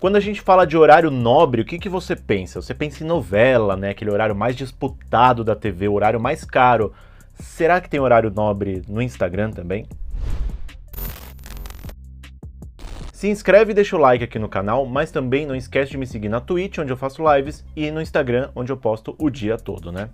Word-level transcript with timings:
Quando 0.00 0.16
a 0.16 0.20
gente 0.20 0.40
fala 0.40 0.66
de 0.66 0.78
horário 0.78 1.10
nobre, 1.10 1.60
o 1.60 1.64
que, 1.64 1.78
que 1.78 1.88
você 1.88 2.16
pensa? 2.16 2.62
Você 2.62 2.72
pensa 2.72 3.04
em 3.04 3.06
novela, 3.06 3.76
né? 3.76 3.90
Aquele 3.90 4.10
horário 4.10 4.34
mais 4.34 4.56
disputado 4.56 5.44
da 5.44 5.54
TV, 5.54 5.88
o 5.88 5.92
horário 5.92 6.18
mais 6.18 6.42
caro. 6.42 6.94
Será 7.34 7.82
que 7.82 7.90
tem 7.90 8.00
horário 8.00 8.30
nobre 8.30 8.80
no 8.88 9.02
Instagram 9.02 9.50
também? 9.50 9.86
Se 13.12 13.28
inscreve 13.28 13.72
e 13.72 13.74
deixa 13.74 13.94
o 13.94 13.98
like 13.98 14.24
aqui 14.24 14.38
no 14.38 14.48
canal, 14.48 14.86
mas 14.86 15.12
também 15.12 15.44
não 15.44 15.54
esquece 15.54 15.90
de 15.90 15.98
me 15.98 16.06
seguir 16.06 16.30
na 16.30 16.40
Twitch, 16.40 16.78
onde 16.78 16.90
eu 16.90 16.96
faço 16.96 17.22
lives, 17.34 17.62
e 17.76 17.90
no 17.90 18.00
Instagram, 18.00 18.48
onde 18.56 18.72
eu 18.72 18.78
posto 18.78 19.14
o 19.18 19.28
dia 19.28 19.58
todo, 19.58 19.92
né? 19.92 20.08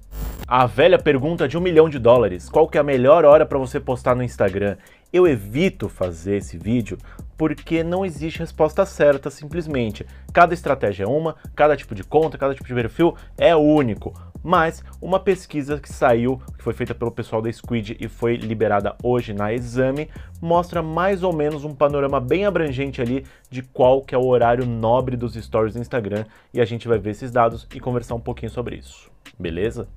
A 0.48 0.66
velha 0.66 0.98
pergunta 0.98 1.46
de 1.46 1.56
um 1.56 1.60
milhão 1.60 1.88
de 1.88 2.00
dólares: 2.00 2.48
qual 2.48 2.66
que 2.66 2.76
é 2.76 2.80
a 2.80 2.84
melhor 2.84 3.24
hora 3.24 3.46
para 3.46 3.58
você 3.58 3.78
postar 3.78 4.16
no 4.16 4.24
Instagram? 4.24 4.76
Eu 5.12 5.26
evito 5.26 5.88
fazer 5.88 6.36
esse 6.36 6.58
vídeo 6.58 6.98
porque 7.36 7.84
não 7.84 8.04
existe 8.04 8.40
resposta 8.40 8.84
certa 8.84 9.30
simplesmente. 9.30 10.06
Cada 10.32 10.54
estratégia 10.54 11.04
é 11.04 11.06
uma, 11.06 11.36
cada 11.54 11.76
tipo 11.76 11.94
de 11.94 12.02
conta, 12.02 12.38
cada 12.38 12.54
tipo 12.54 12.66
de 12.66 12.74
perfil 12.74 13.14
é 13.38 13.54
único 13.54 14.12
mas 14.46 14.84
uma 15.02 15.18
pesquisa 15.18 15.80
que 15.80 15.92
saiu, 15.92 16.40
que 16.56 16.62
foi 16.62 16.72
feita 16.72 16.94
pelo 16.94 17.10
pessoal 17.10 17.42
da 17.42 17.52
Squid 17.52 17.96
e 17.98 18.06
foi 18.06 18.36
liberada 18.36 18.94
hoje 19.02 19.32
na 19.32 19.52
Exame, 19.52 20.08
mostra 20.40 20.80
mais 20.80 21.24
ou 21.24 21.34
menos 21.34 21.64
um 21.64 21.74
panorama 21.74 22.20
bem 22.20 22.46
abrangente 22.46 23.02
ali 23.02 23.26
de 23.50 23.60
qual 23.60 24.02
que 24.02 24.14
é 24.14 24.18
o 24.18 24.24
horário 24.24 24.64
nobre 24.64 25.16
dos 25.16 25.34
stories 25.34 25.74
do 25.74 25.80
Instagram 25.80 26.24
e 26.54 26.60
a 26.60 26.64
gente 26.64 26.86
vai 26.86 26.96
ver 26.96 27.10
esses 27.10 27.32
dados 27.32 27.66
e 27.74 27.80
conversar 27.80 28.14
um 28.14 28.20
pouquinho 28.20 28.52
sobre 28.52 28.76
isso. 28.76 29.10
Beleza? 29.36 29.88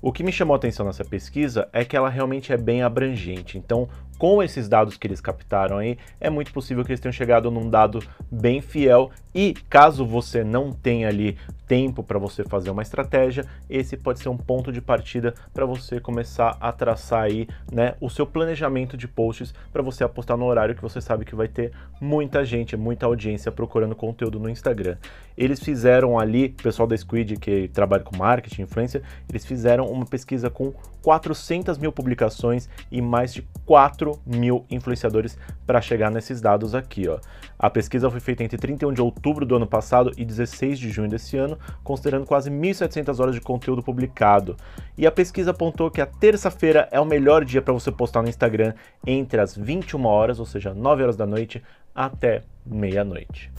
O 0.00 0.10
que 0.10 0.24
me 0.24 0.32
chamou 0.32 0.54
a 0.54 0.56
atenção 0.56 0.86
nessa 0.86 1.04
pesquisa 1.04 1.68
é 1.70 1.84
que 1.84 1.94
ela 1.94 2.08
realmente 2.08 2.50
é 2.50 2.56
bem 2.56 2.82
abrangente. 2.82 3.58
Então, 3.58 3.88
com 4.22 4.40
esses 4.40 4.68
dados 4.68 4.96
que 4.96 5.04
eles 5.08 5.20
captaram 5.20 5.78
aí, 5.78 5.98
é 6.20 6.30
muito 6.30 6.52
possível 6.52 6.84
que 6.84 6.92
eles 6.92 7.00
tenham 7.00 7.12
chegado 7.12 7.50
num 7.50 7.68
dado 7.68 7.98
bem 8.30 8.60
fiel 8.60 9.10
e 9.34 9.52
caso 9.68 10.06
você 10.06 10.44
não 10.44 10.70
tenha 10.70 11.08
ali 11.08 11.36
tempo 11.66 12.04
para 12.04 12.18
você 12.18 12.44
fazer 12.44 12.70
uma 12.70 12.82
estratégia, 12.82 13.46
esse 13.68 13.96
pode 13.96 14.20
ser 14.20 14.28
um 14.28 14.36
ponto 14.36 14.70
de 14.70 14.80
partida 14.80 15.34
para 15.54 15.64
você 15.64 15.98
começar 15.98 16.56
a 16.60 16.70
traçar 16.70 17.22
aí, 17.22 17.48
né, 17.72 17.94
o 17.98 18.10
seu 18.10 18.26
planejamento 18.26 18.96
de 18.96 19.08
posts 19.08 19.54
para 19.72 19.82
você 19.82 20.04
apostar 20.04 20.36
no 20.36 20.44
horário 20.44 20.74
que 20.74 20.82
você 20.82 21.00
sabe 21.00 21.24
que 21.24 21.34
vai 21.34 21.48
ter 21.48 21.72
muita 22.00 22.44
gente, 22.44 22.76
muita 22.76 23.06
audiência 23.06 23.50
procurando 23.50 23.96
conteúdo 23.96 24.38
no 24.38 24.50
Instagram. 24.50 24.98
Eles 25.36 25.60
fizeram 25.60 26.18
ali, 26.18 26.54
o 26.58 26.62
pessoal 26.62 26.86
da 26.86 26.96
Squid 26.96 27.38
que 27.38 27.68
trabalha 27.68 28.04
com 28.04 28.16
marketing, 28.16 28.62
influência, 28.62 29.02
eles 29.28 29.46
fizeram 29.46 29.86
uma 29.86 30.04
pesquisa 30.04 30.50
com 30.50 30.74
400 31.02 31.78
mil 31.78 31.90
publicações 31.90 32.68
e 32.90 33.00
mais 33.00 33.32
de 33.32 33.42
4 33.64 34.20
mil 34.26 34.64
influenciadores 34.70 35.38
para 35.66 35.80
chegar 35.80 36.10
nesses 36.10 36.40
dados 36.40 36.74
aqui, 36.74 37.08
ó. 37.08 37.18
A 37.58 37.70
pesquisa 37.70 38.10
foi 38.10 38.18
feita 38.18 38.42
entre 38.42 38.58
31 38.58 38.92
de 38.92 39.00
outubro 39.00 39.46
do 39.46 39.54
ano 39.54 39.66
passado 39.66 40.12
e 40.16 40.24
16 40.24 40.78
de 40.78 40.90
junho 40.90 41.08
desse 41.08 41.36
ano, 41.36 41.58
considerando 41.84 42.26
quase 42.26 42.50
1.700 42.50 43.20
horas 43.20 43.34
de 43.34 43.40
conteúdo 43.40 43.82
publicado. 43.82 44.56
E 44.98 45.06
a 45.06 45.12
pesquisa 45.12 45.52
apontou 45.52 45.90
que 45.90 46.00
a 46.00 46.06
terça-feira 46.06 46.88
é 46.90 47.00
o 47.00 47.04
melhor 47.04 47.44
dia 47.44 47.62
para 47.62 47.72
você 47.72 47.92
postar 47.92 48.22
no 48.22 48.28
Instagram 48.28 48.74
entre 49.06 49.40
as 49.40 49.56
21 49.56 50.04
horas, 50.04 50.40
ou 50.40 50.46
seja, 50.46 50.74
9 50.74 51.02
horas 51.04 51.16
da 51.16 51.24
noite, 51.26 51.62
até 51.94 52.42
meia-noite. 52.64 53.50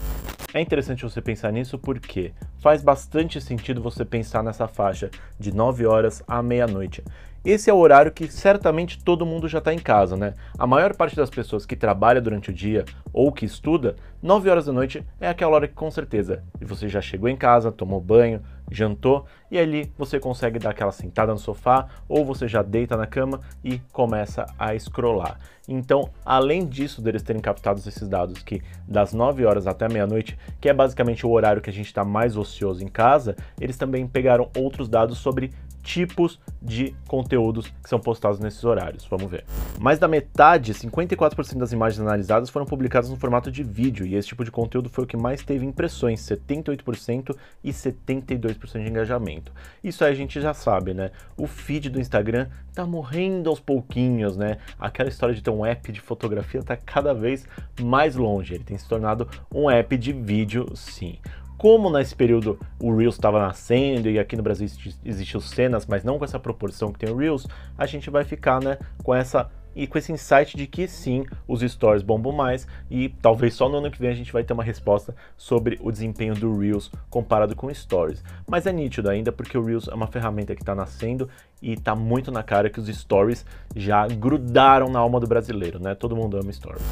É 0.54 0.62
interessante 0.62 1.04
você 1.04 1.22
pensar 1.22 1.52
nisso 1.52 1.80
porque 1.80 2.32
faz 2.60 2.84
bastante 2.84 3.42
sentido 3.42 3.82
você 3.82 4.06
pensar 4.06 4.44
nessa 4.44 4.68
faixa 4.68 5.10
de 5.40 5.54
9 5.54 5.86
horas 5.86 6.22
à 6.28 6.44
meia-noite. 6.44 7.04
Esse 7.44 7.70
é 7.70 7.74
o 7.74 7.78
horário 7.78 8.12
que 8.12 8.32
certamente 8.32 9.04
todo 9.04 9.26
mundo 9.26 9.50
já 9.50 9.58
está 9.58 9.74
em 9.74 9.80
casa, 9.80 10.16
né? 10.16 10.34
A 10.58 10.66
maior 10.66 10.96
parte 10.96 11.16
das 11.16 11.30
pessoas 11.30 11.66
que 11.66 11.76
trabalha 11.76 12.22
durante 12.22 12.52
o 12.52 12.54
dia 12.54 12.86
ou 13.12 13.34
que 13.34 13.46
estuda, 13.46 13.98
9 14.22 14.50
horas 14.50 14.68
da 14.68 14.72
noite 14.72 15.06
é 15.20 15.28
aquela 15.28 15.56
hora 15.56 15.68
que 15.68 15.74
com 15.74 15.92
certeza 15.92 16.42
você 16.62 16.88
já 16.88 17.02
chegou 17.02 17.28
em 17.28 17.36
casa, 17.36 17.70
tomou 17.70 18.00
banho, 18.00 18.42
jantou 18.72 19.26
e 19.54 19.60
ali 19.60 19.94
você 19.96 20.20
consegue 20.20 20.58
dar 20.58 20.72
aquela 20.72 20.92
sentada 20.92 21.32
no 21.32 21.38
sofá 21.38 21.88
ou 22.10 22.26
você 22.26 22.48
já 22.48 22.64
deita 22.64 22.98
na 22.98 23.06
cama 23.06 23.40
e 23.64 23.78
começa 23.92 24.48
a 24.58 24.74
scrollar. 24.80 25.38
Então, 25.68 26.10
além 26.26 26.66
disso 26.66 27.04
deles 27.04 27.22
terem 27.22 27.40
captado 27.40 27.80
esses 27.80 28.10
dados 28.10 28.42
que 28.42 28.64
das 28.88 29.14
9 29.14 29.46
horas 29.46 29.68
até 29.68 29.88
meia-noite, 29.88 30.40
que 30.60 30.68
é 30.68 30.74
basicamente 30.74 31.24
o 31.24 31.30
horário 31.30 31.62
que 31.62 31.70
a 31.70 31.74
gente 31.74 31.86
está 31.86 32.04
mais 32.04 32.36
ocioso 32.36 32.84
em 32.84 32.88
casa, 32.88 33.36
eles 33.62 33.78
também 33.78 34.08
pegaram 34.08 34.50
outros 34.58 34.90
dados 34.90 35.20
sobre 35.20 35.52
tipos 35.84 36.40
de 36.62 36.96
conteúdos 37.08 37.68
que 37.68 37.90
são 37.90 38.00
postados 38.00 38.40
nesses 38.40 38.64
horários. 38.64 39.06
Vamos 39.06 39.30
ver. 39.30 39.44
Mais 39.80 40.00
da 40.00 40.08
metade, 40.08 40.74
54% 40.74 41.58
das 41.58 41.74
imagens 41.74 42.00
analisadas 42.00 42.50
foram 42.50 42.66
publicadas 42.66 43.10
no 43.10 43.18
formato 43.18 43.52
de 43.52 43.64
vídeo, 43.64 44.06
e 44.06 44.16
esse 44.16 44.30
tipo 44.30 44.46
de 44.46 44.52
conteúdo 44.52 44.90
foi 44.90 45.04
o 45.04 45.08
que 45.08 45.18
mais 45.18 45.44
teve 45.44 45.66
impressões, 45.66 46.22
78% 46.22 47.36
e 47.64 47.72
72% 47.72 48.84
de 48.84 48.90
engajamento. 48.90 49.43
Isso 49.84 50.04
aí 50.04 50.12
a 50.12 50.16
gente 50.16 50.40
já 50.40 50.54
sabe, 50.54 50.94
né? 50.94 51.12
O 51.38 51.48
feed 51.48 51.90
do 51.90 52.00
Instagram 52.00 52.48
tá 52.74 52.86
morrendo 52.86 53.50
aos 53.50 53.60
pouquinhos, 53.60 54.38
né? 54.38 54.58
Aquela 54.80 55.10
história 55.10 55.36
de 55.36 55.42
ter 55.42 55.50
um 55.50 55.66
app 55.66 55.92
de 55.92 56.00
fotografia 56.00 56.62
tá 56.64 56.78
cada 56.78 57.14
vez 57.14 57.46
mais 57.82 58.16
longe. 58.16 58.54
Ele 58.56 58.64
tem 58.64 58.78
se 58.78 58.88
tornado 58.88 59.28
um 59.54 59.70
app 59.70 59.98
de 59.98 60.14
vídeo, 60.14 60.72
sim 60.76 61.20
como 61.64 61.90
nesse 61.90 62.14
período 62.14 62.60
o 62.78 62.94
Reels 62.94 63.16
estava 63.16 63.40
nascendo 63.40 64.10
e 64.10 64.20
aqui 64.20 64.36
no 64.36 64.44
Brasil 64.44 64.68
existiu 65.06 65.40
cenas, 65.40 65.86
mas 65.86 66.04
não 66.04 66.20
com 66.20 66.26
essa 66.26 66.38
proporção 66.38 66.92
que 66.92 67.00
tem 67.00 67.10
o 67.10 67.16
Reels, 67.16 67.48
a 67.78 67.86
gente 67.86 68.10
vai 68.10 68.26
ficar 68.26 68.62
né, 68.62 68.78
com 69.02 69.16
essa 69.16 69.50
e 69.76 69.88
com 69.88 69.98
esse 69.98 70.12
insight 70.12 70.56
de 70.56 70.68
que 70.68 70.88
sim, 70.88 71.26
os 71.48 71.62
stories 71.62 72.04
bombam 72.04 72.32
mais 72.32 72.68
e 72.90 73.10
talvez 73.22 73.54
só 73.54 73.70
no 73.70 73.78
ano 73.78 73.92
que 73.92 74.00
vem 74.00 74.10
a 74.10 74.16
gente 74.16 74.32
vai 74.32 74.44
ter 74.44 74.54
uma 74.54 74.64
resposta 74.64 75.16
sobre 75.38 75.80
o 75.82 75.92
desempenho 75.92 76.36
do 76.36 76.58
Reels 76.58 76.92
comparado 77.10 77.56
com 77.56 77.74
stories. 77.74 78.24
Mas 78.48 78.66
é 78.66 78.72
nítido 78.72 79.10
ainda 79.10 79.32
porque 79.32 79.58
o 79.58 79.64
Reels 79.64 79.88
é 79.88 79.94
uma 79.94 80.08
ferramenta 80.08 80.56
que 80.56 80.62
está 80.62 80.76
nascendo 80.76 81.30
e 81.62 81.74
está 81.74 81.96
muito 81.96 82.32
na 82.32 82.44
cara 82.44 82.70
que 82.70 82.80
os 82.80 82.88
stories 82.88 83.46
já 83.76 84.06
grudaram 84.08 84.90
na 84.90 85.00
alma 85.00 85.20
do 85.20 85.28
brasileiro, 85.28 85.80
né? 85.80 85.96
Todo 85.96 86.16
mundo 86.16 86.38
ama 86.38 86.52
stories. 86.52 86.84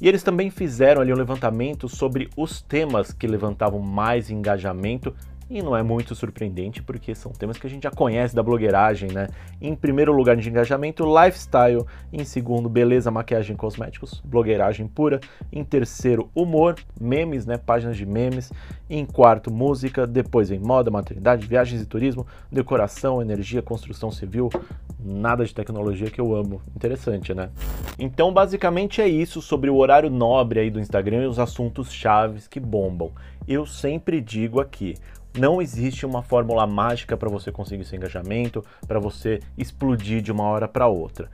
E 0.00 0.08
eles 0.08 0.22
também 0.22 0.50
fizeram 0.50 1.00
ali 1.00 1.12
um 1.12 1.16
levantamento 1.16 1.88
sobre 1.88 2.28
os 2.36 2.60
temas 2.60 3.12
que 3.12 3.26
levantavam 3.26 3.80
mais 3.80 4.28
engajamento 4.28 5.14
e 5.48 5.62
não 5.62 5.76
é 5.76 5.82
muito 5.82 6.14
surpreendente 6.14 6.82
porque 6.82 7.14
são 7.14 7.32
temas 7.32 7.58
que 7.58 7.66
a 7.66 7.70
gente 7.70 7.82
já 7.82 7.90
conhece 7.90 8.34
da 8.34 8.42
blogueiragem, 8.42 9.10
né? 9.10 9.28
Em 9.60 9.74
primeiro 9.74 10.12
lugar 10.12 10.36
de 10.36 10.48
engajamento, 10.48 11.04
lifestyle. 11.04 11.84
Em 12.12 12.24
segundo, 12.24 12.68
beleza, 12.68 13.10
maquiagem 13.10 13.54
e 13.54 13.58
cosméticos, 13.58 14.20
blogueiragem 14.24 14.86
pura. 14.86 15.20
Em 15.52 15.62
terceiro, 15.62 16.30
humor, 16.34 16.76
memes, 17.00 17.46
né? 17.46 17.58
Páginas 17.58 17.96
de 17.96 18.06
memes. 18.06 18.52
Em 18.88 19.04
quarto, 19.04 19.52
música. 19.52 20.06
Depois 20.06 20.50
em 20.50 20.58
moda, 20.58 20.90
maternidade, 20.90 21.46
viagens 21.46 21.82
e 21.82 21.86
turismo, 21.86 22.26
decoração, 22.50 23.20
energia, 23.20 23.62
construção 23.62 24.10
civil. 24.10 24.50
Nada 24.98 25.44
de 25.44 25.54
tecnologia 25.54 26.10
que 26.10 26.20
eu 26.20 26.34
amo. 26.34 26.62
Interessante, 26.74 27.34
né? 27.34 27.50
Então, 27.98 28.32
basicamente 28.32 29.02
é 29.02 29.08
isso 29.08 29.42
sobre 29.42 29.68
o 29.68 29.76
horário 29.76 30.08
nobre 30.08 30.60
aí 30.60 30.70
do 30.70 30.80
Instagram 30.80 31.24
e 31.24 31.26
os 31.26 31.38
assuntos 31.38 31.92
chaves 31.92 32.48
que 32.48 32.58
bombam. 32.58 33.12
Eu 33.46 33.66
sempre 33.66 34.22
digo 34.22 34.58
aqui, 34.58 34.94
não 35.38 35.60
existe 35.60 36.06
uma 36.06 36.22
fórmula 36.22 36.66
mágica 36.66 37.16
para 37.16 37.28
você 37.28 37.50
conseguir 37.50 37.82
esse 37.82 37.96
engajamento, 37.96 38.64
para 38.86 39.00
você 39.00 39.40
explodir 39.58 40.22
de 40.22 40.30
uma 40.30 40.44
hora 40.44 40.68
para 40.68 40.86
outra 40.86 41.28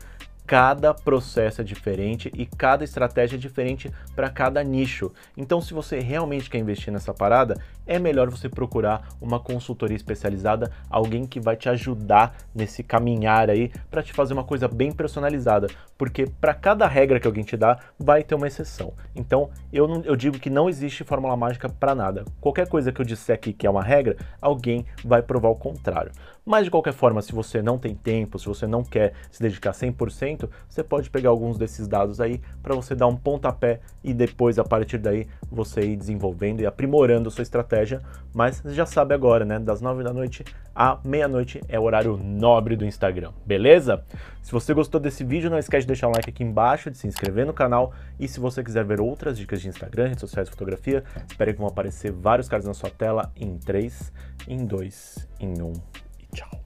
cada 0.50 0.93
processo 0.93 1.61
é 1.61 1.65
diferente 1.65 2.28
e 2.37 2.44
cada 2.44 2.83
estratégia 2.83 3.37
é 3.37 3.38
diferente 3.38 3.88
para 4.16 4.28
cada 4.28 4.61
nicho. 4.65 5.12
Então, 5.37 5.61
se 5.61 5.72
você 5.72 6.00
realmente 6.00 6.50
quer 6.50 6.59
investir 6.59 6.93
nessa 6.93 7.15
parada, 7.15 7.55
é 7.87 8.00
melhor 8.00 8.28
você 8.28 8.49
procurar 8.49 9.06
uma 9.21 9.39
consultoria 9.39 9.97
especializada, 9.97 10.72
alguém 10.91 11.25
que 11.25 11.39
vai 11.39 11.56
te 11.56 11.69
ajudar 11.69 12.37
nesse 12.53 12.83
caminhar 12.83 13.49
aí 13.49 13.71
para 13.89 14.03
te 14.03 14.12
fazer 14.12 14.33
uma 14.33 14.43
coisa 14.43 14.66
bem 14.66 14.91
personalizada, 14.91 15.69
porque 15.97 16.27
para 16.27 16.53
cada 16.53 16.84
regra 16.89 17.21
que 17.21 17.28
alguém 17.28 17.44
te 17.44 17.56
dá, 17.56 17.78
vai 17.97 18.25
ter 18.25 18.34
uma 18.34 18.49
exceção. 18.49 18.93
Então, 19.15 19.50
eu, 19.72 19.87
não, 19.87 20.03
eu 20.03 20.16
digo 20.16 20.37
que 20.41 20.50
não 20.50 20.69
existe 20.69 21.05
fórmula 21.05 21.37
mágica 21.37 21.69
para 21.69 21.94
nada. 21.94 22.25
Qualquer 22.41 22.69
coisa 22.69 22.91
que 22.91 23.01
eu 23.01 23.04
disser 23.04 23.36
aqui 23.36 23.53
que 23.53 23.69
é 23.69 23.71
uma 23.71 23.84
regra, 23.84 24.16
alguém 24.41 24.84
vai 25.04 25.22
provar 25.22 25.51
o 25.51 25.54
contrário. 25.54 26.10
Mas 26.45 26.65
de 26.65 26.71
qualquer 26.71 26.92
forma, 26.92 27.22
se 27.22 27.33
você 27.33 27.63
não 27.63 27.78
tem 27.78 27.95
tempo, 27.95 28.39
se 28.39 28.47
você 28.47 28.66
não 28.66 28.83
quer 28.83 29.13
se 29.31 29.41
dedicar 29.41 29.72
100%, 29.72 30.48
você 30.69 30.83
pode 30.83 31.10
pegar 31.10 31.31
alguns 31.31 31.59
desses 31.59 31.87
dados 31.87 32.21
aí 32.21 32.41
para 32.63 32.75
você 32.75 32.95
dar 32.95 33.07
um 33.07 33.16
pontapé 33.16 33.81
e 34.03 34.15
depois, 34.15 34.59
a 34.59 34.65
partir 34.65 34.98
daí, 34.98 35.27
você 35.51 35.83
ir 35.83 35.97
desenvolvendo 35.97 36.60
e 36.60 36.66
aprimorando 36.66 37.28
a 37.28 37.31
sua 37.31 37.42
estratégia. 37.42 38.03
Mas 38.34 38.60
você 38.60 38.75
já 38.75 38.87
sabe 38.87 39.15
agora, 39.15 39.45
né? 39.45 39.59
Das 39.59 39.81
9 39.81 40.03
da 40.03 40.13
noite 40.13 40.45
à 40.75 40.98
meia-noite 41.04 41.60
é 41.69 41.78
o 41.78 41.83
horário 41.83 42.16
nobre 42.16 42.77
do 42.77 42.84
Instagram, 42.84 43.33
beleza? 43.45 44.03
Se 44.43 44.51
você 44.51 44.72
gostou 44.72 45.01
desse 45.01 45.22
vídeo, 45.22 45.51
não 45.51 45.59
esquece 45.59 45.83
de 45.83 45.89
deixar 45.89 46.09
um 46.09 46.13
like 46.13 46.31
aqui 46.31 46.43
embaixo, 46.43 46.91
de 46.91 46.97
se 46.97 47.07
inscrever 47.07 47.45
no 47.45 47.53
canal 47.53 47.93
e 48.19 48.27
se 48.27 48.41
você 48.41 48.65
quiser 48.65 48.84
ver 48.84 49.01
outras 49.01 49.36
dicas 49.36 49.60
de 49.60 49.69
Instagram, 49.69 50.09
redes 50.09 50.21
sociais 50.21 50.48
fotografia, 50.48 51.04
espere 51.28 51.53
que 51.53 51.59
vão 51.59 51.69
aparecer 51.69 52.10
vários 52.10 52.48
cards 52.48 52.66
na 52.66 52.75
sua 52.75 52.91
tela 52.91 53.31
em 53.36 53.59
3, 53.59 54.13
em 54.48 54.65
2, 54.65 55.28
em 55.41 55.60
1. 55.60 56.09
Ciao. 56.34 56.59